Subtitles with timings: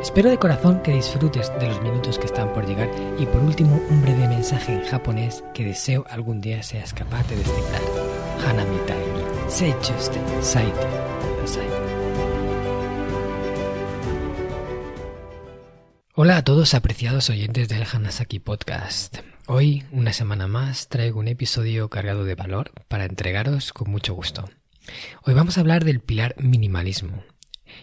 [0.00, 2.88] Espero de corazón que disfrutes de los minutos que están por llegar
[3.18, 7.36] y por último un breve mensaje en japonés que deseo algún día seas capaz de
[7.36, 7.82] descifrar.
[8.46, 10.86] Hanami ni seichuste saite.
[16.14, 19.18] Hola a todos apreciados oyentes del Hanasaki Podcast.
[19.46, 24.48] Hoy, una semana más, traigo un episodio cargado de valor para entregaros con mucho gusto.
[25.24, 27.24] Hoy vamos a hablar del pilar minimalismo,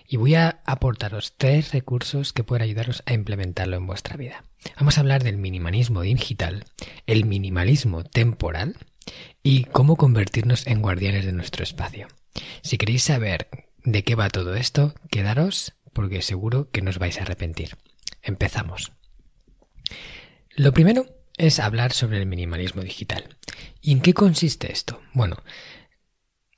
[0.08, 4.44] y voy a aportaros tres recursos que pueden ayudaros a implementarlo en vuestra vida.
[4.78, 6.66] Vamos a hablar del minimalismo digital,
[7.06, 8.78] el minimalismo temporal
[9.44, 12.08] y cómo convertirnos en guardianes de nuestro espacio.
[12.62, 13.48] Si queréis saber
[13.84, 17.78] de qué va todo esto, quedaros porque seguro que no os vais a arrepentir.
[18.22, 18.92] Empezamos.
[20.56, 21.06] Lo primero
[21.38, 23.38] es hablar sobre el minimalismo digital.
[23.82, 25.02] ¿Y en qué consiste esto?
[25.14, 25.38] Bueno,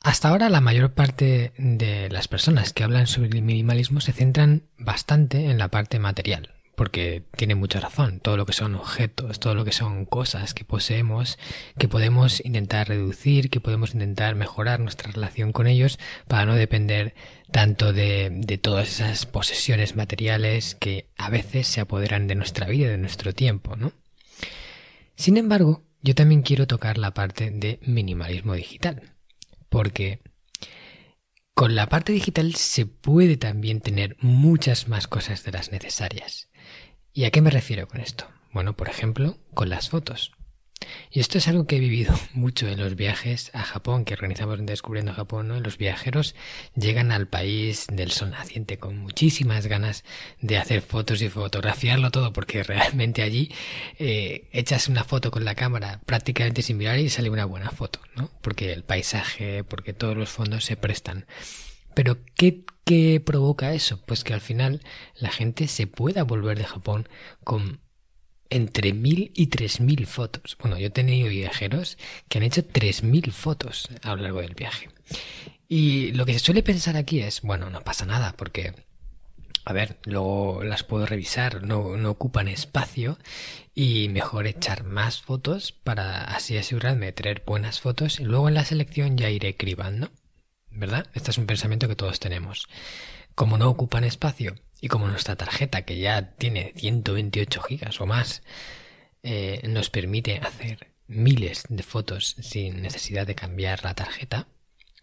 [0.04, 4.64] hasta ahora la mayor parte de las personas que hablan sobre el minimalismo se centran
[4.78, 8.20] bastante en la parte material, porque tiene mucha razón.
[8.20, 11.38] Todo lo que son objetos, todo lo que son cosas que poseemos,
[11.78, 17.14] que podemos intentar reducir, que podemos intentar mejorar nuestra relación con ellos para no depender
[17.52, 22.90] tanto de, de todas esas posesiones materiales que a veces se apoderan de nuestra vida,
[22.90, 23.92] de nuestro tiempo, ¿no?
[25.16, 29.17] Sin embargo, yo también quiero tocar la parte de minimalismo digital
[29.70, 30.22] porque
[31.54, 36.50] con la parte digital se puede también tener muchas más cosas de las necesarias.
[37.14, 38.28] ¿Y a qué me refiero con esto?
[38.54, 40.37] Bueno, por ejemplo, con las fotos.
[41.12, 44.60] Y esto es algo que he vivido mucho en los viajes a Japón que organizamos
[44.60, 45.48] en Descubriendo Japón.
[45.48, 45.60] ¿no?
[45.60, 46.36] Los viajeros
[46.76, 50.04] llegan al país del sol naciente con muchísimas ganas
[50.42, 53.52] de hacer fotos y fotografiarlo todo porque realmente allí
[54.00, 58.00] eh, echas una foto con la cámara prácticamente sin mirar y sale una buena foto,
[58.16, 58.30] ¿no?
[58.42, 61.26] Porque el paisaje, porque todos los fondos se prestan.
[61.94, 64.04] Pero ¿qué, ¿qué provoca eso?
[64.06, 64.82] Pues que al final
[65.16, 67.10] la gente se pueda volver de Japón
[67.44, 67.80] con
[68.50, 70.58] entre mil y tres mil fotos.
[70.60, 71.98] Bueno, yo he tenido viajeros
[72.30, 74.90] que han hecho tres mil fotos a lo largo del viaje.
[75.68, 78.74] Y lo que se suele pensar aquí es, bueno, no pasa nada, porque,
[79.66, 83.18] a ver, luego las puedo revisar, no, no ocupan espacio
[83.76, 88.56] y mejor echar más fotos para así asegurarme de tener buenas fotos y luego en
[88.56, 90.10] la selección ya iré cribando.
[90.72, 91.08] ¿Verdad?
[91.14, 92.68] Este es un pensamiento que todos tenemos.
[93.36, 98.44] Como no ocupan espacio y como nuestra tarjeta, que ya tiene 128 gigas o más,
[99.24, 104.48] eh, nos permite hacer miles de fotos sin necesidad de cambiar la tarjeta,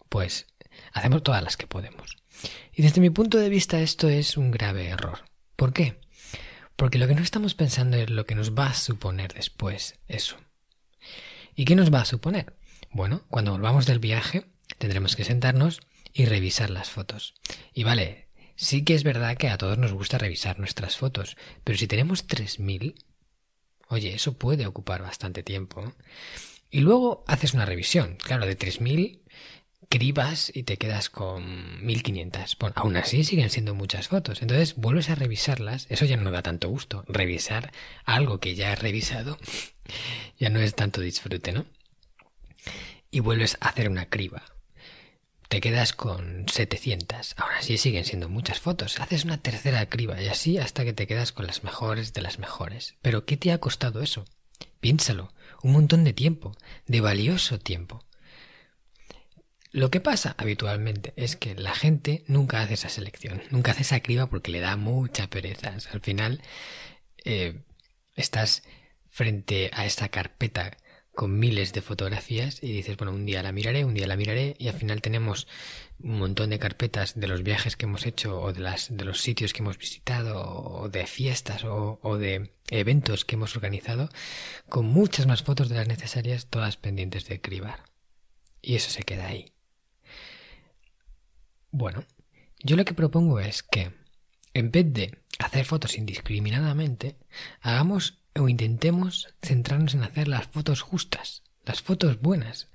[0.09, 0.47] pues
[0.93, 2.17] hacemos todas las que podemos.
[2.73, 5.25] Y desde mi punto de vista esto es un grave error.
[5.55, 5.99] ¿Por qué?
[6.75, 10.37] Porque lo que no estamos pensando es lo que nos va a suponer después eso.
[11.55, 12.53] ¿Y qué nos va a suponer?
[12.91, 14.45] Bueno, cuando volvamos del viaje
[14.77, 15.81] tendremos que sentarnos
[16.13, 17.33] y revisar las fotos.
[17.73, 18.24] Y vale,
[18.55, 22.27] Sí que es verdad que a todos nos gusta revisar nuestras fotos, pero si tenemos
[22.27, 22.95] 3.000,
[23.89, 25.93] oye, eso puede ocupar bastante tiempo.
[26.71, 29.19] Y luego haces una revisión, claro, de 3.000
[29.89, 32.57] cribas y te quedas con 1500.
[32.59, 34.41] Bueno, aún así siguen siendo muchas fotos.
[34.41, 35.85] Entonces vuelves a revisarlas.
[35.89, 37.03] Eso ya no da tanto gusto.
[37.07, 37.71] Revisar
[38.05, 39.37] algo que ya has revisado
[40.39, 41.65] ya no es tanto disfrute, ¿no?
[43.11, 44.54] Y vuelves a hacer una criba
[45.49, 47.35] te quedas con 700.
[47.37, 48.99] Ahora sí siguen siendo muchas fotos.
[48.99, 52.39] Haces una tercera criba y así hasta que te quedas con las mejores de las
[52.39, 52.95] mejores.
[53.01, 54.25] Pero ¿qué te ha costado eso?
[54.79, 55.33] Piénsalo.
[55.61, 56.55] Un montón de tiempo.
[56.87, 58.05] De valioso tiempo.
[59.71, 63.99] Lo que pasa habitualmente es que la gente nunca hace esa selección, nunca hace esa
[63.99, 65.75] criba porque le da mucha pereza.
[65.91, 66.41] Al final
[67.25, 67.59] eh,
[68.15, 68.63] estás
[69.09, 70.77] frente a esta carpeta
[71.15, 74.55] con miles de fotografías y dices, bueno, un día la miraré, un día la miraré
[74.59, 75.47] y al final tenemos
[75.99, 79.21] un montón de carpetas de los viajes que hemos hecho o de, las, de los
[79.21, 84.09] sitios que hemos visitado o de fiestas o, de eventos que hemos organizado
[84.67, 87.83] con muchas más fotos de las necesarias, todas pendientes de cribar.
[88.61, 89.53] Y eso se queda ahí.
[91.71, 92.03] Bueno,
[92.63, 93.91] yo lo que propongo es que
[94.53, 97.17] en vez de hacer fotos indiscriminadamente,
[97.61, 102.69] hagamos o intentemos centrarnos en hacer las fotos justas, las fotos buenas.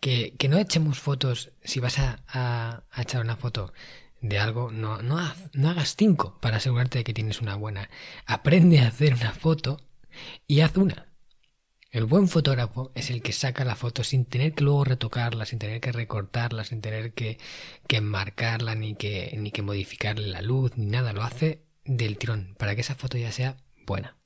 [0.00, 3.72] Que, que no echemos fotos, si vas a, a, echar una foto
[4.20, 5.18] de algo, no, no,
[5.54, 7.88] no hagas cinco para asegurarte de que tienes una buena.
[8.26, 9.80] Aprende a hacer una foto
[10.46, 11.08] y haz una.
[11.90, 15.58] El buen fotógrafo es el que saca la foto sin tener que luego retocarla, sin
[15.58, 17.38] tener que recortarla, sin tener que,
[17.86, 21.12] que enmarcarla, ni que, ni que modificarle la luz, ni nada.
[21.12, 24.16] Lo hace del tirón, para que esa foto ya sea buena.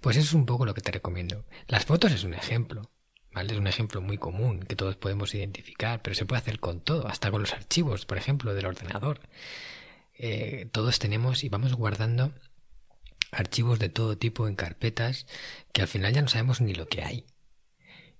[0.00, 1.44] Pues eso es un poco lo que te recomiendo.
[1.68, 2.90] Las fotos es un ejemplo,
[3.32, 3.52] ¿vale?
[3.52, 7.08] Es un ejemplo muy común que todos podemos identificar, pero se puede hacer con todo,
[7.08, 9.20] hasta con los archivos, por ejemplo, del ordenador.
[10.18, 12.32] Eh, todos tenemos y vamos guardando
[13.32, 15.26] archivos de todo tipo en carpetas
[15.72, 17.26] que al final ya no sabemos ni lo que hay.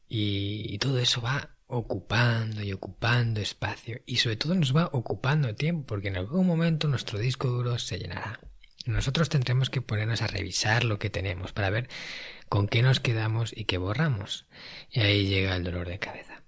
[0.09, 5.87] Y, todo eso va ocupando y ocupando espacio y sobre todo nos va ocupando tiempo
[5.87, 8.39] porque en algún momento nuestro disco duro se llenará.
[8.87, 11.89] Nosotros tendremos que ponernos a revisar lo que tenemos para ver
[12.49, 14.47] con qué nos quedamos y qué borramos.
[14.91, 16.43] Y ahí llega el dolor de cabeza.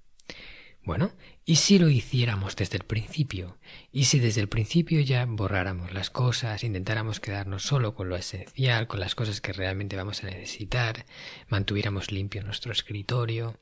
[0.84, 1.12] Bueno,
[1.44, 3.58] ¿y si lo hiciéramos desde el principio?
[3.92, 8.86] ¿Y si desde el principio ya borráramos las cosas, intentáramos quedarnos solo con lo esencial,
[8.86, 11.04] con las cosas que realmente vamos a necesitar,
[11.48, 13.58] mantuviéramos limpio nuestro escritorio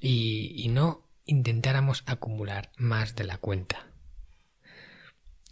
[0.00, 3.88] y, no intentáramos acumular más de la cuenta?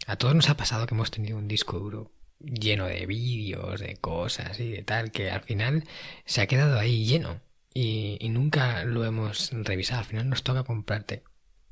[0.05, 2.11] A todos nos ha pasado que hemos tenido un disco duro
[2.43, 5.83] lleno de vídeos, de cosas y de tal, que al final
[6.25, 7.41] se ha quedado ahí lleno
[7.73, 9.99] y, nunca lo hemos revisado.
[9.99, 11.23] Al final nos toca comprarte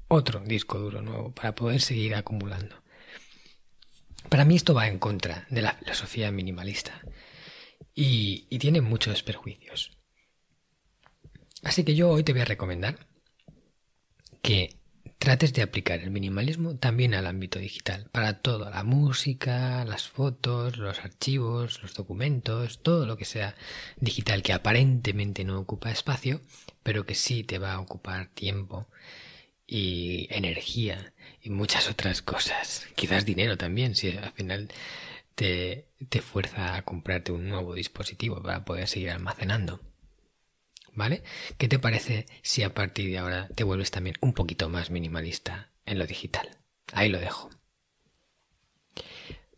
[0.07, 2.75] otro disco duro nuevo para poder seguir acumulando.
[4.29, 7.01] Para mí esto va en contra de la filosofía minimalista
[7.95, 9.97] y, y, tiene muchos perjuicios.
[11.63, 13.07] Así que yo hoy te voy a recomendar
[14.41, 14.78] que
[15.19, 20.77] trates de aplicar el minimalismo también al ámbito digital, para todo, la música, las fotos,
[20.77, 23.55] los archivos, los documentos, todo lo que sea
[23.97, 26.41] digital que aparentemente no ocupa espacio,
[26.83, 28.87] pero que sí te va a ocupar tiempo
[29.67, 32.87] y energía y muchas otras cosas.
[32.95, 34.69] Quizás dinero también, si al final
[35.35, 39.81] te, te fuerza a comprarte un nuevo dispositivo para poder seguir almacenando.
[40.93, 41.23] ¿Vale?
[41.57, 45.71] ¿Qué te parece si a partir de ahora te vuelves también un poquito más minimalista
[45.85, 46.57] en lo digital?
[46.93, 47.49] Ahí lo dejo.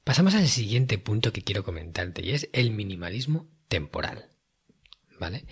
[0.03, 4.29] Pasamos al siguiente punto que quiero comentarte y es el minimalismo temporal.
[5.19, 5.45] ¿Vale?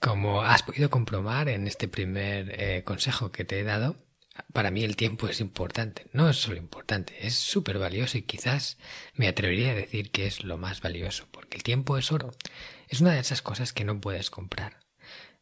[0.00, 3.96] Como has podido comprobar en este primer eh, consejo que te he dado,
[4.52, 6.06] para mí el tiempo es importante.
[6.12, 8.76] No es solo importante, es súper valioso y quizás
[9.14, 12.32] me atrevería a decir que es lo más valioso, porque el tiempo es oro.
[12.88, 14.83] Es una de esas cosas que no puedes comprar.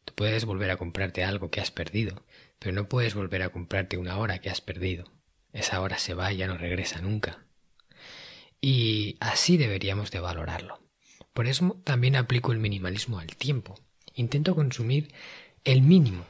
[0.05, 2.25] Tú puedes volver a comprarte algo que has perdido,
[2.59, 5.11] pero no puedes volver a comprarte una hora que has perdido.
[5.53, 7.45] Esa hora se va y ya no regresa nunca.
[8.59, 10.79] Y así deberíamos de valorarlo.
[11.33, 13.79] Por eso también aplico el minimalismo al tiempo.
[14.15, 15.13] Intento consumir
[15.63, 16.25] el mínimo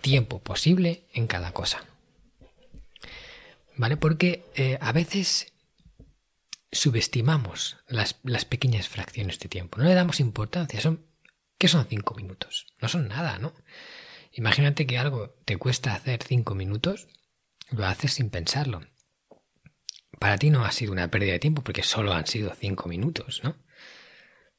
[0.00, 1.84] tiempo posible en cada cosa.
[3.76, 3.96] ¿Vale?
[3.96, 5.52] Porque eh, a veces
[6.70, 9.78] subestimamos las, las, pequeñas fracciones de tiempo.
[9.78, 10.80] No le damos importancia.
[10.80, 11.04] Son
[11.58, 12.66] ¿Qué son cinco minutos?
[12.80, 13.54] No son nada, ¿no?
[14.32, 17.08] Imagínate que algo te cuesta hacer cinco minutos,
[17.70, 18.80] lo haces sin pensarlo.
[20.18, 23.42] Para ti no ha sido una pérdida de tiempo porque solo han sido cinco minutos,
[23.44, 23.56] ¿no?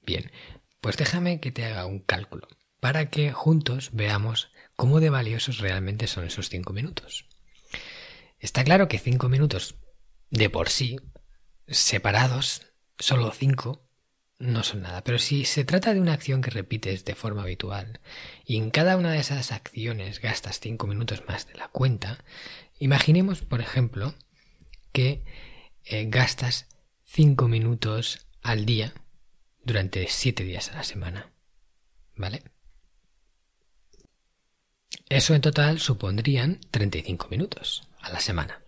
[0.02, 0.32] Bien,
[0.82, 2.48] pues déjame que te haga un cálculo
[2.80, 7.28] para que juntos veamos cómo de valiosos realmente son esos cinco minutos.
[8.40, 9.76] Está claro que cinco minutos
[10.30, 10.98] de por sí,
[11.68, 13.85] separados, solo cinco,
[14.40, 15.04] no son nada.
[15.04, 18.00] Pero si se trata de una acción que repites de forma habitual
[18.46, 22.24] y en cada una de esas acciones gastas 5 minutos más de la cuenta,
[22.80, 24.14] imaginemos, por ejemplo,
[24.92, 25.24] que
[25.86, 26.68] eh, gastas
[27.06, 28.94] 5 minutos al día
[29.64, 31.32] durante 7 días a la semana.
[32.16, 32.44] ¿Vale?
[35.10, 38.62] Eso en total supondrían 35 minutos a la semana.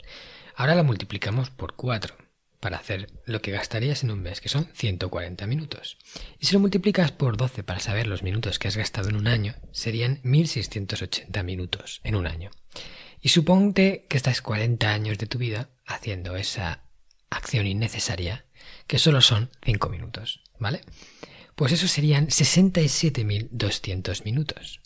[0.56, 2.27] Ahora lo multiplicamos por 4
[2.60, 5.98] para hacer lo que gastarías en un mes, que son 140 minutos.
[6.40, 9.28] Y si lo multiplicas por 12 para saber los minutos que has gastado en un
[9.28, 12.52] año, serían 1680 minutos en un año.
[13.22, 16.84] Y suponte que estás 40 años de tu vida haciendo esa
[17.30, 18.46] acción innecesaria,
[18.88, 20.82] que solo son 5 minutos, ¿vale?
[21.56, 24.80] Pues eso serían 67.200 minutos.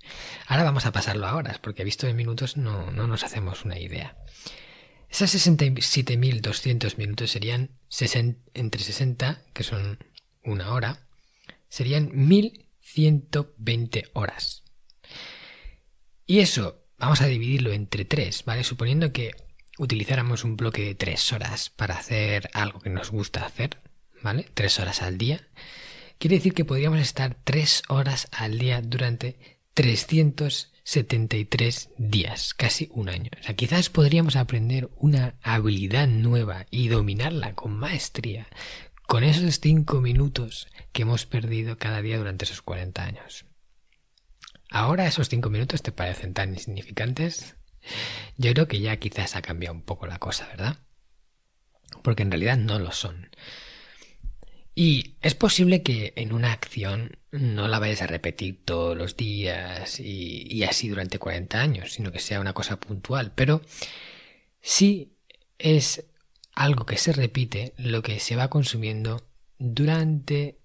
[0.48, 3.78] Ahora vamos a pasarlo a horas, porque visto en minutos no, no nos hacemos una
[3.78, 4.16] idea.
[5.12, 7.70] Esas 67.200 minutos serían
[8.54, 10.00] entre 60, que son
[10.44, 11.06] una hora,
[11.68, 14.64] serían 1.120 horas.
[16.26, 18.64] Y eso vamos a dividirlo entre 3, ¿vale?
[18.64, 19.36] Suponiendo que
[19.78, 23.82] utilizáramos un bloque de 3 horas para hacer algo que nos gusta hacer,
[24.22, 24.50] ¿vale?
[24.54, 25.46] 3 horas al día.
[26.20, 33.08] Quiere decir que podríamos estar 3 horas al día durante 300 73 días, casi un
[33.08, 33.32] año.
[33.40, 38.48] O sea, quizás podríamos aprender una habilidad nueva y dominarla con maestría
[39.08, 43.46] con esos 5 minutos que hemos perdido cada día durante esos 40 años.
[44.70, 47.56] Ahora esos cinco minutos te parecen tan insignificantes.
[48.36, 50.78] Yo creo que ya quizás ha cambiado un poco la cosa, ¿verdad?
[52.04, 53.30] Porque en realidad no lo son.
[54.84, 60.00] Y es posible que en una acción no la vayas a repetir todos los días
[60.00, 63.32] y, así durante 40 años, sino que sea una cosa puntual.
[63.36, 63.62] Pero
[64.60, 65.14] sí
[65.60, 66.06] es
[66.56, 69.24] algo que se repite lo que se va consumiendo
[69.60, 70.58] durante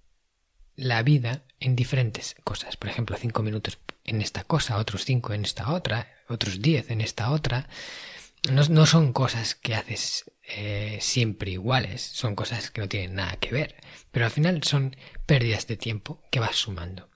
[0.77, 2.79] la vida en diferentes cosas.
[2.79, 7.03] Por ejemplo, 5 minutos en esta cosa, otros 5 en esta otra, otros 10 en
[7.03, 7.69] esta otra.
[8.51, 13.53] No, son cosas que haces eh, siempre iguales, son cosas que no tienen nada que
[13.53, 13.77] ver,
[14.11, 17.09] pero al final son pérdidas de tiempo que vas sumando.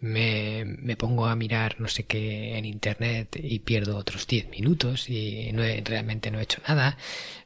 [0.00, 5.08] Me, me pongo a mirar no sé qué en internet y pierdo otros 10 minutos
[5.08, 6.98] y no realmente no he hecho nada,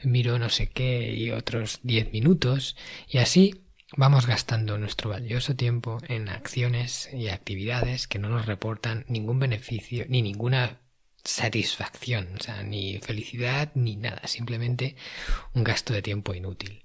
[0.03, 2.77] miro no sé qué y otros 10 minutos
[3.09, 3.65] y así
[3.97, 10.05] vamos gastando nuestro valioso tiempo en acciones y actividades que no nos reportan ningún beneficio
[10.09, 10.81] ni ninguna
[11.29, 14.97] satisfacción, o sea, ni felicidad ni nada, simplemente
[15.53, 16.85] un gasto de tiempo inútil.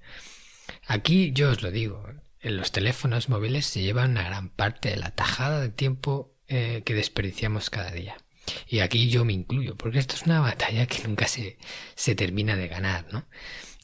[0.86, 2.06] Aquí yo os lo digo,
[2.42, 6.84] en los teléfonos móviles se llevan una gran parte de la tajada de tiempo eh,
[6.86, 8.18] que desperdiciamos cada día.
[8.68, 11.58] Y aquí yo me incluyo, porque esto es una batalla que nunca se,
[11.96, 13.26] se termina de ganar, ¿no?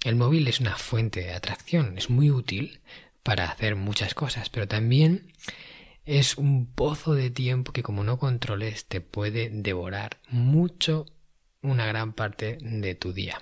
[0.03, 2.81] El móvil es una fuente de atracción, es muy útil
[3.23, 5.31] para hacer muchas cosas, pero también
[6.09, 11.05] es un pozo de tiempo que como no controles te puede devorar mucho
[11.61, 13.39] una gran parte de tu día.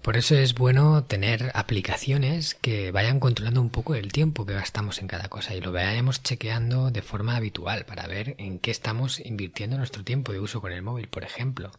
[0.00, 4.98] Por eso es bueno tener aplicaciones que vayan controlando un poco el tiempo que gastamos
[5.00, 9.20] en cada cosa y lo vayamos chequeando de forma habitual para ver en qué estamos
[9.20, 11.70] invirtiendo nuestro tiempo de uso con el móvil, por ejemplo.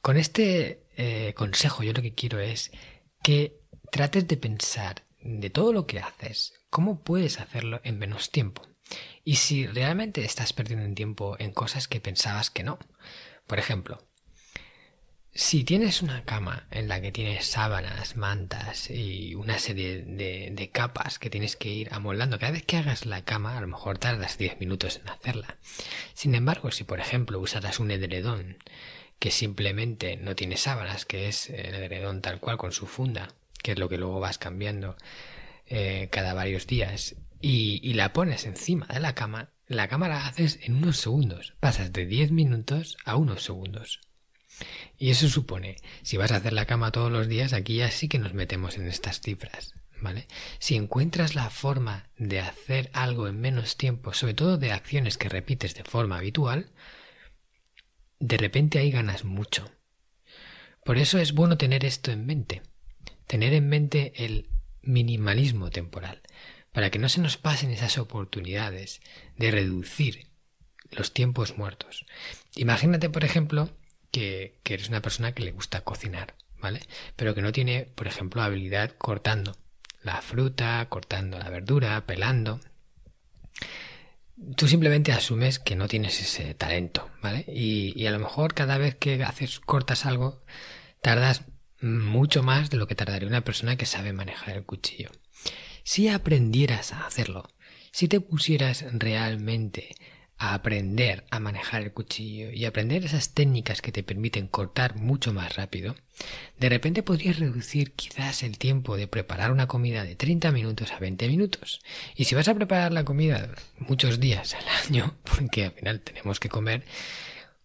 [0.00, 2.70] Con este eh, consejo yo lo que quiero es
[3.22, 8.62] que trates de pensar de todo lo que haces, ¿cómo puedes hacerlo en menos tiempo?
[9.24, 12.78] Y si realmente estás perdiendo tiempo en cosas que pensabas que no.
[13.46, 14.06] Por ejemplo,
[15.36, 21.18] si tienes una cama en la que tienes sábanas, mantas y una serie de, capas
[21.18, 24.38] que tienes que ir amoldando, cada vez que hagas la cama a lo mejor tardas
[24.38, 25.58] 10 minutos en hacerla.
[26.14, 28.56] Sin embargo, si por ejemplo usaras un edredón
[29.18, 33.34] que simplemente no tiene sábanas, que es el edredón tal cual con su funda,
[33.66, 34.96] que es lo que luego vas cambiando
[35.66, 40.60] eh, cada varios días, y, la pones encima de la cama, la cama la haces
[40.62, 41.54] en unos segundos.
[41.58, 43.98] Pasas de 10 minutos a unos segundos.
[44.96, 48.06] Y eso supone, si vas a hacer la cama todos los días, aquí ya sí
[48.06, 49.74] que nos metemos en estas cifras.
[50.00, 50.28] ¿Vale?
[50.60, 55.28] Si encuentras la forma de hacer algo en menos tiempo, sobre todo de acciones que
[55.28, 56.70] repites de forma habitual,
[58.20, 59.68] de repente ahí ganas mucho.
[60.84, 62.62] Por eso es bueno tener esto en mente
[63.26, 64.48] tener en mente el
[64.82, 66.22] minimalismo temporal,
[66.72, 69.00] para que no se nos pasen esas oportunidades
[69.36, 70.28] de reducir
[70.90, 72.06] los tiempos muertos.
[72.54, 73.70] Imagínate, por ejemplo,
[74.10, 76.80] que, eres una persona que le gusta cocinar, ¿vale?
[77.16, 79.56] Pero que no tiene, por ejemplo, habilidad cortando
[80.02, 82.60] la fruta, cortando la verdura, pelando.
[84.56, 87.44] Tú simplemente asumes que no tienes ese talento, ¿vale?
[87.48, 90.38] Y, y a lo mejor cada vez que haces, cortas algo,
[91.02, 91.42] tardas
[91.86, 95.10] mucho más de lo que tardaría una persona que sabe manejar el cuchillo.
[95.84, 97.48] Si aprendieras a hacerlo,
[97.92, 99.94] si te pusieras realmente
[100.38, 105.32] a aprender a manejar el cuchillo y aprender esas técnicas que te permiten cortar mucho
[105.32, 105.94] más rápido,
[106.58, 110.98] de repente podrías reducir quizás el tiempo de preparar una comida de 30 minutos a
[110.98, 111.80] 20 minutos.
[112.16, 116.38] Y si vas a preparar la comida muchos días al año, porque al final tenemos
[116.38, 116.84] que comer,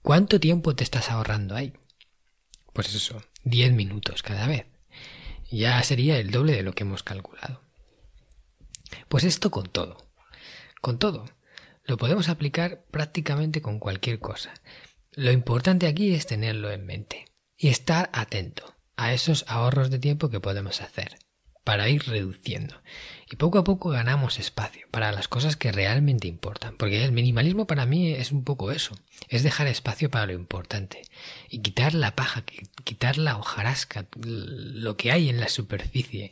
[0.01, 1.73] ¿cuánto tiempo te estás ahorrando ahí?
[2.73, 4.65] Pues eso, 10 minutos cada vez.
[5.49, 7.61] Ya sería el doble de lo que hemos calculado.
[9.07, 9.97] Pues esto con todo.
[10.81, 11.25] Con todo.
[11.83, 14.53] Lo podemos aplicar prácticamente con cualquier cosa.
[15.11, 17.25] Lo importante aquí es tenerlo en mente
[17.57, 21.20] y estar atento a esos ahorros de tiempo que podemos hacer
[21.63, 22.81] para ir reduciendo.
[23.29, 26.75] Y poco a poco ganamos espacio para las cosas que realmente importan.
[26.75, 28.97] Porque el minimalismo para mí es un poco eso.
[29.29, 31.03] Es dejar espacio para lo importante.
[31.49, 32.43] Y quitar la paja,
[32.83, 36.31] quitar la hojarasca, lo que hay en la superficie,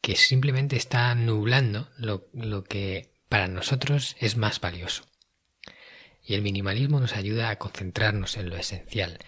[0.00, 5.04] que simplemente está nublando lo, lo que para nosotros es más valioso.
[6.24, 9.18] Y el minimalismo nos ayuda a concentrarnos en lo esencial,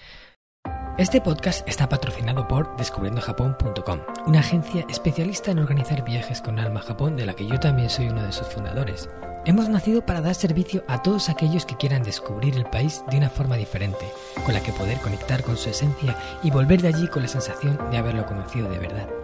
[0.96, 6.84] este podcast está patrocinado por descubriendojapón.com, una agencia especialista en organizar viajes con alma a
[6.84, 9.08] Japón de la que yo también soy uno de sus fundadores.
[9.44, 13.28] Hemos nacido para dar servicio a todos aquellos que quieran descubrir el país de una
[13.28, 14.06] forma diferente,
[14.44, 17.78] con la que poder conectar con su esencia y volver de allí con la sensación
[17.90, 19.23] de haberlo conocido de verdad.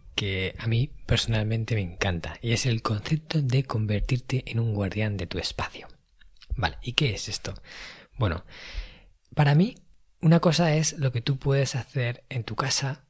[0.15, 5.17] que a mí personalmente me encanta, y es el concepto de convertirte en un guardián
[5.17, 5.87] de tu espacio.
[6.55, 7.53] Vale, ¿y qué es esto?
[8.17, 8.45] Bueno,
[9.33, 9.75] para mí,
[10.21, 13.05] una cosa es lo que tú puedes hacer en tu casa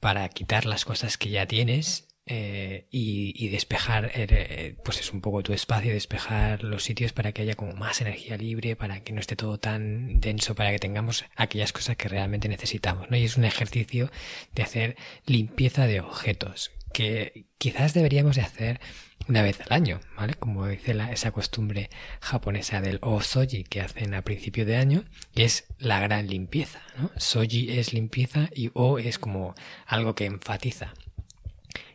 [0.00, 5.42] para quitar las cosas que ya tienes eh, y, despejar, eh, pues es un poco
[5.42, 9.20] tu espacio, despejar los sitios para que haya como más energía libre, para que no
[9.20, 13.16] esté todo tan denso, para que tengamos aquellas cosas que realmente necesitamos, ¿no?
[13.16, 14.10] Y es un ejercicio
[14.54, 18.80] de hacer limpieza de objetos, que quizás deberíamos de hacer
[19.28, 20.34] una vez al año, ¿vale?
[20.34, 25.44] Como dice la, esa costumbre japonesa del osoji que hacen a principio de año, que
[25.44, 27.10] es la gran limpieza, ¿no?
[27.16, 29.54] Soji es limpieza y o es como
[29.86, 30.94] algo que enfatiza.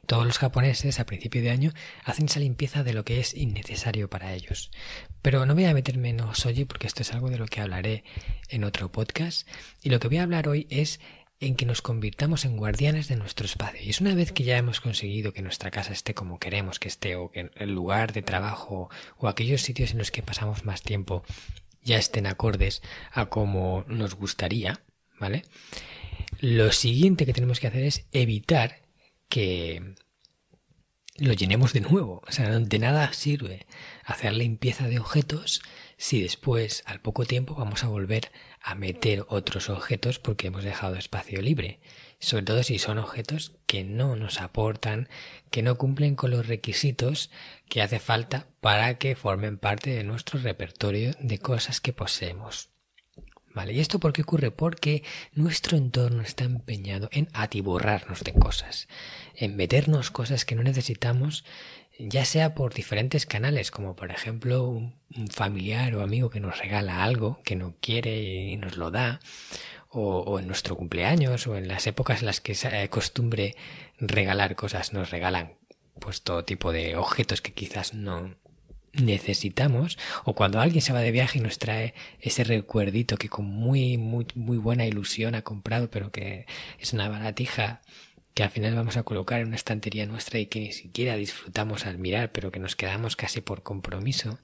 [0.07, 1.73] Todos los japoneses a principio de año
[2.05, 4.71] hacen esa limpieza de lo que es innecesario para ellos.
[5.21, 8.05] Pero no voy a meterme en Osoji porque esto es algo de lo que hablaré
[8.47, 9.45] en otro podcast.
[9.83, 11.01] Y lo que voy a hablar hoy es
[11.41, 13.81] en que nos convirtamos en guardianes de nuestro espacio.
[13.83, 16.87] Y es una vez que ya hemos conseguido que nuestra casa esté como queremos que
[16.87, 20.83] esté, o que el lugar de trabajo, o aquellos sitios en los que pasamos más
[20.83, 21.23] tiempo
[21.83, 24.79] ya estén acordes a como nos gustaría,
[25.19, 25.43] ¿vale?
[26.39, 28.86] Lo siguiente que tenemos que hacer es evitar
[29.29, 29.95] que
[31.17, 32.21] lo llenemos de nuevo.
[32.27, 33.65] O sea, de nada sirve
[34.03, 35.61] hacer limpieza de objetos
[35.97, 38.31] si después, al poco tiempo, vamos a volver
[38.61, 41.79] a meter otros objetos porque hemos dejado espacio libre.
[42.19, 45.09] Sobre todo si son objetos que no nos aportan,
[45.49, 47.31] que no cumplen con los requisitos
[47.67, 52.69] que hace falta para que formen parte de nuestro repertorio de cosas que poseemos.
[53.65, 54.51] ¿Y esto por qué ocurre?
[54.51, 58.87] Porque nuestro entorno está empeñado en atiborrarnos de cosas,
[59.35, 61.43] en meternos cosas que no necesitamos,
[61.99, 64.95] ya sea por diferentes canales, como por ejemplo un,
[65.31, 68.19] familiar o amigo que nos regala algo que no quiere
[68.51, 69.19] y nos lo da,
[69.89, 73.55] o, o, en nuestro cumpleaños, o en las épocas en las que es costumbre
[73.99, 75.55] regalar cosas, nos regalan
[75.99, 78.35] pues todo tipo de objetos que quizás no,
[79.01, 83.45] necesitamos o cuando alguien se va de viaje y nos trae ese recuerdito que con
[83.45, 86.45] muy muy muy buena ilusión ha comprado pero que
[86.79, 87.81] es una baratija
[88.33, 91.85] que al final vamos a colocar en una estantería nuestra y que ni siquiera disfrutamos
[91.85, 94.39] al mirar pero que nos quedamos casi por compromiso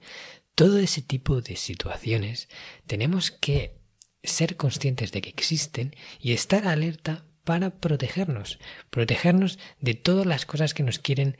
[0.56, 2.50] todo ese tipo de situaciones
[2.88, 3.78] tenemos que
[4.24, 10.74] ser conscientes de que existen y estar alerta para protegernos protegernos de todas las cosas
[10.74, 11.38] que nos quieren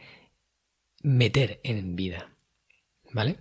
[1.02, 2.33] meter en vida
[3.14, 3.38] ¿vale?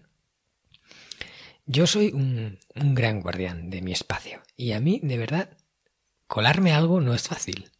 [1.67, 5.57] Yo soy un, gran guardián de mi espacio y a mí, de verdad,
[6.27, 7.71] colarme algo no es fácil.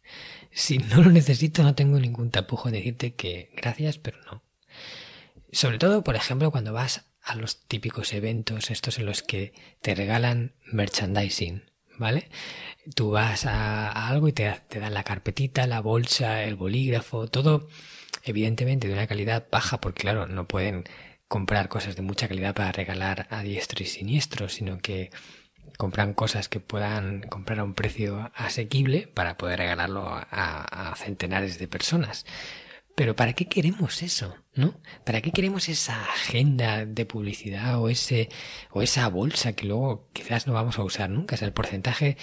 [0.51, 4.43] Si no lo necesito, no tengo ningún tapujo en decirte que gracias, pero no.
[5.51, 9.95] Sobre todo, por ejemplo, cuando vas a los típicos eventos, estos en los que te
[9.95, 11.63] regalan merchandising,
[11.97, 12.29] ¿vale?
[12.95, 17.67] Tú vas a, algo y te, te, dan la carpetita, la bolsa, el bolígrafo, todo
[18.23, 20.85] evidentemente de una calidad baja, porque claro, no pueden
[21.33, 25.09] comprar cosas de mucha calidad para regalar a diestro y siniestro, sino que
[25.79, 31.67] compran cosas que puedan comprar a un precio asequible para poder regalarlo a, centenares de
[31.67, 32.27] personas.
[32.93, 34.35] Pero ¿para qué queremos eso?
[34.53, 34.79] ¿No?
[35.05, 38.29] ¿Para qué queremos esa agenda de publicidad o ese
[38.69, 41.33] o esa bolsa que luego quizás no vamos a usar nunca?
[41.33, 42.15] O sea, el porcentaje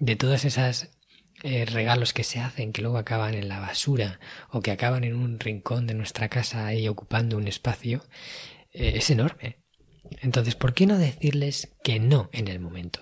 [0.00, 0.97] de todas esas
[1.42, 4.18] eh, regalos que se hacen que luego acaban en la basura
[4.50, 8.04] o que acaban en un rincón de nuestra casa ahí ocupando un espacio
[8.72, 9.58] eh, es enorme.
[10.20, 13.00] Entonces, ¿por qué no decirles que no en el momento?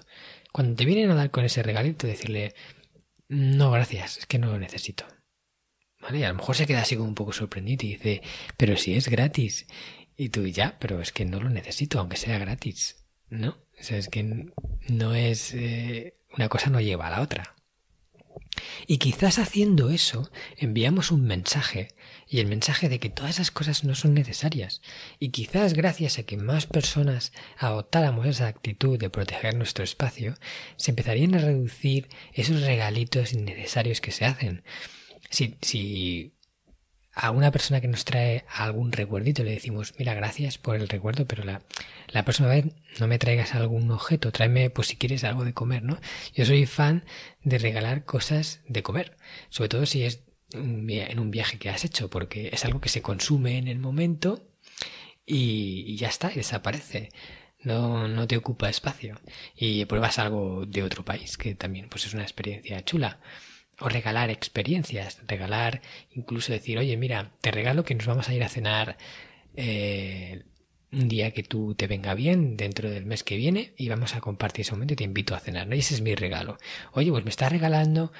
[0.52, 2.54] Cuando te vienen a dar con ese regalito, decirle,
[3.28, 5.04] no, gracias, es que no lo necesito.
[6.00, 6.18] ¿Vale?
[6.18, 8.22] Y a lo mejor se queda así como un poco sorprendido y dice,
[8.56, 9.66] pero si es gratis.
[10.16, 13.04] Y tú ya, pero es que no lo necesito, aunque sea gratis.
[13.28, 13.58] ¿No?
[13.78, 14.52] O sea, es que
[14.88, 15.52] no es...
[15.54, 17.55] Eh, una cosa no lleva a la otra.
[18.86, 21.88] Y quizás haciendo eso enviamos un mensaje,
[22.28, 24.82] y el mensaje de que todas esas cosas no son necesarias.
[25.18, 30.34] Y quizás gracias a que más personas adoptáramos esa actitud de proteger nuestro espacio,
[30.76, 34.64] se empezarían a reducir esos regalitos innecesarios que se hacen.
[35.30, 36.35] Si, si
[37.16, 41.26] a una persona que nos trae algún recuerdito le decimos, mira, gracias por el recuerdo,
[41.26, 41.62] pero la,
[42.08, 42.66] la próxima vez
[43.00, 45.98] no me traigas algún objeto, tráeme, pues si quieres algo de comer, ¿no?
[46.34, 47.04] Yo soy fan
[47.42, 49.16] de regalar cosas de comer,
[49.48, 50.20] sobre todo si es
[50.52, 54.46] en un viaje que has hecho, porque es algo que se consume en el momento
[55.24, 57.10] y, ya está, y desaparece.
[57.62, 59.18] No, no te ocupa espacio.
[59.56, 63.18] Y pruebas algo de otro país, que también pues es una experiencia chula.
[63.78, 68.42] O regalar experiencias, regalar, incluso decir, oye, mira, te regalo que nos vamos a ir
[68.42, 68.96] a cenar
[69.54, 70.44] eh,
[70.92, 74.20] un día que tú te venga bien dentro del mes que viene y vamos a
[74.20, 75.74] compartir ese momento y te invito a cenar, ¿no?
[75.74, 76.56] Y ese es mi regalo.
[76.92, 78.12] Oye, pues me estás regalando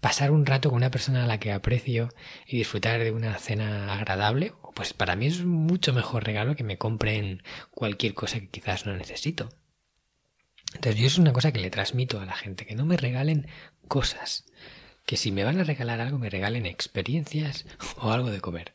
[0.00, 2.08] pasar un rato con una persona a la que aprecio
[2.46, 6.78] y disfrutar de una cena agradable, pues para mí es mucho mejor regalo que me
[6.78, 9.48] compren cualquier cosa que quizás no necesito.
[10.74, 13.46] Entonces yo es una cosa que le transmito a la gente, que no me regalen
[13.88, 14.46] cosas,
[15.06, 18.74] que si me van a regalar algo me regalen experiencias o algo de comer,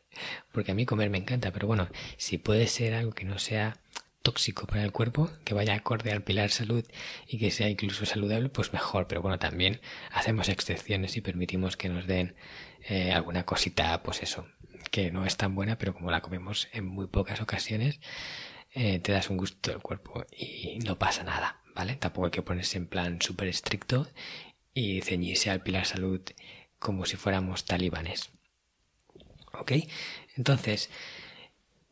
[0.52, 3.78] porque a mí comer me encanta, pero bueno, si puede ser algo que no sea
[4.22, 6.84] tóxico para el cuerpo, que vaya acorde al pilar salud
[7.26, 9.06] y que sea incluso saludable, pues mejor.
[9.06, 12.34] Pero bueno, también hacemos excepciones y permitimos que nos den
[12.88, 14.46] eh, alguna cosita, pues eso,
[14.90, 18.00] que no es tan buena, pero como la comemos en muy pocas ocasiones,
[18.74, 21.96] eh, te das un gusto del cuerpo y no pasa nada, ¿vale?
[21.96, 24.06] Tampoco hay que ponerse en plan súper estricto
[24.78, 26.20] y ceñirse al pilar salud
[26.78, 28.30] como si fuéramos talibanes.
[29.52, 29.72] ¿Ok?
[30.36, 30.90] Entonces,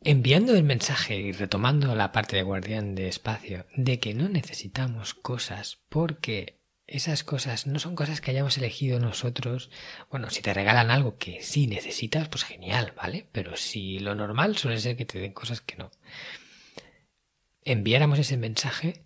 [0.03, 5.13] enviando el mensaje y retomando la parte de guardián de espacio de que no necesitamos
[5.13, 9.69] cosas porque esas cosas no son cosas que hayamos elegido nosotros.
[10.09, 13.27] Bueno, si te regalan algo que sí necesitas, pues genial, ¿vale?
[13.33, 15.91] Pero si lo normal suele ser que te den cosas que no.
[17.65, 19.03] Enviáramos ese mensaje,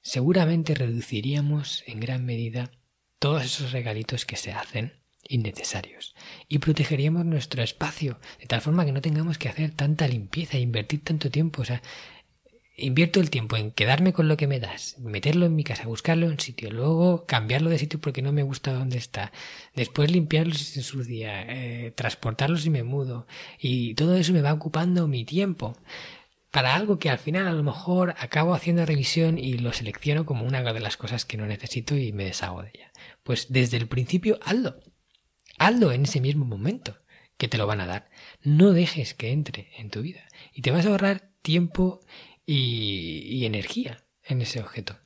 [0.00, 2.70] seguramente reduciríamos en gran medida
[3.18, 4.92] todos esos regalitos que se hacen
[5.28, 6.14] innecesarios
[6.48, 10.60] y protegeríamos nuestro espacio de tal forma que no tengamos que hacer tanta limpieza e
[10.60, 11.62] invertir tanto tiempo.
[11.62, 11.82] O sea,
[12.78, 16.26] invierto el tiempo en quedarme con lo que me das, meterlo en mi casa, buscarlo
[16.26, 19.32] en un sitio, luego cambiarlo de sitio porque no me gusta dónde está,
[19.74, 23.26] después limpiarlo si se ensucia, eh, transportarlo si me mudo
[23.58, 25.76] y todo eso me va ocupando mi tiempo
[26.50, 30.46] para algo que al final a lo mejor acabo haciendo revisión y lo selecciono como
[30.46, 32.92] una de las cosas que no necesito y me deshago de ella.
[33.22, 34.80] Pues desde el principio hazlo.
[35.58, 36.98] Hazlo en ese mismo momento
[37.36, 38.10] que te lo van a dar.
[38.42, 42.00] No dejes que entre en tu vida y te vas a ahorrar tiempo
[42.44, 44.98] y, energía en ese objeto.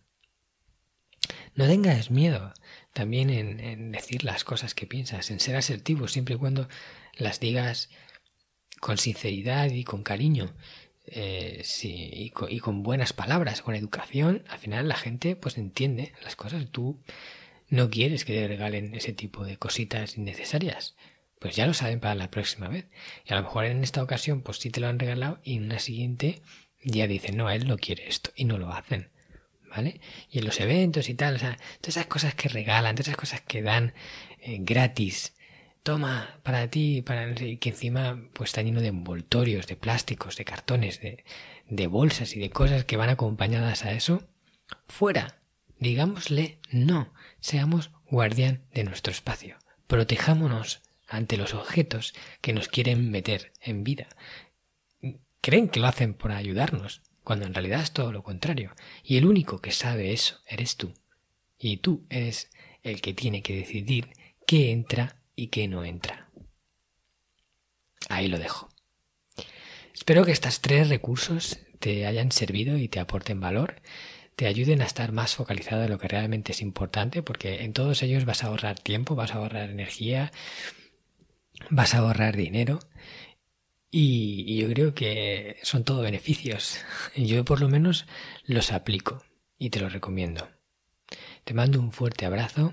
[1.54, 2.54] No tengas miedo
[2.92, 6.68] también en, decir las cosas que piensas, en ser asertivo siempre y cuando
[7.16, 7.90] las digas
[8.80, 10.54] con sinceridad y con cariño.
[11.06, 16.36] Eh, sí, y, con, buenas palabras, con educación, al final la gente pues entiende las
[16.36, 16.66] cosas.
[16.70, 16.98] Tú
[17.68, 20.96] no quieres que te regalen ese tipo de cositas innecesarias.
[21.38, 22.86] Pues ya lo saben para la próxima vez.
[23.26, 25.64] Y a lo mejor en esta ocasión, pues sí te lo han regalado y en
[25.64, 26.40] una siguiente
[26.84, 29.10] ya dicen, no, él no quiere esto y no lo hacen.
[29.68, 30.00] ¿Vale?
[30.30, 33.62] Y en los eventos y tal, todas esas cosas que regalan, todas esas cosas que
[33.62, 33.94] dan
[34.40, 35.32] eh, gratis,
[35.82, 40.44] toma para ti, para y que encima pues está lleno de envoltorios, de plásticos, de
[40.44, 41.24] cartones, de,
[41.68, 44.28] de bolsas y de cosas que van acompañadas a eso,
[44.86, 45.40] fuera,
[45.78, 49.56] digámosle no, seamos guardián de nuestro espacio.
[49.86, 54.08] Protejámonos ante los objetos que nos quieren meter en vida.
[55.40, 58.74] Creen que lo hacen por ayudarnos, cuando en realidad es todo lo contrario.
[59.02, 60.94] Y el único que sabe eso eres tú.
[61.58, 62.50] Y tú eres
[62.82, 64.12] el que tiene que decidir
[64.46, 66.28] qué entra y qué no entra.
[68.08, 68.68] Ahí lo dejo.
[69.94, 73.82] Espero que estos tres recursos te hayan servido y te aporten valor
[74.36, 78.02] te ayuden a estar más focalizado en lo que realmente es importante, porque en todos
[78.02, 80.32] ellos vas a ahorrar tiempo, vas a ahorrar energía,
[81.70, 82.80] vas a ahorrar dinero.
[83.90, 86.78] Y, yo creo que son todo beneficios.
[87.16, 88.06] Yo por lo menos
[88.44, 89.22] los aplico
[89.58, 90.48] y te los recomiendo.
[91.44, 92.72] Te mando un fuerte abrazo